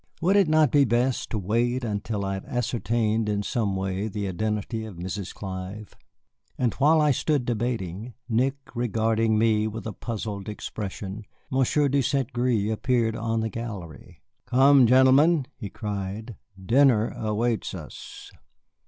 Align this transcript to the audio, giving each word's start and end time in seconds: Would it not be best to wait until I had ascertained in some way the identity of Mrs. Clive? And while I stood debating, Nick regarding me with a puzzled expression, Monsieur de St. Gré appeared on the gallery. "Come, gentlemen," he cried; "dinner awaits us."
Would 0.19 0.35
it 0.35 0.47
not 0.47 0.71
be 0.71 0.83
best 0.83 1.29
to 1.29 1.37
wait 1.37 1.83
until 1.83 2.25
I 2.25 2.33
had 2.33 2.45
ascertained 2.45 3.29
in 3.29 3.43
some 3.43 3.75
way 3.75 4.07
the 4.07 4.27
identity 4.27 4.83
of 4.83 4.95
Mrs. 4.95 5.31
Clive? 5.31 5.93
And 6.57 6.73
while 6.73 6.99
I 6.99 7.11
stood 7.11 7.45
debating, 7.45 8.15
Nick 8.27 8.55
regarding 8.73 9.37
me 9.37 9.67
with 9.67 9.85
a 9.85 9.93
puzzled 9.93 10.49
expression, 10.49 11.25
Monsieur 11.51 11.87
de 11.87 12.01
St. 12.01 12.33
Gré 12.33 12.71
appeared 12.73 13.15
on 13.15 13.41
the 13.41 13.49
gallery. 13.49 14.23
"Come, 14.47 14.87
gentlemen," 14.87 15.45
he 15.55 15.69
cried; 15.69 16.35
"dinner 16.59 17.11
awaits 17.15 17.75
us." 17.75 18.31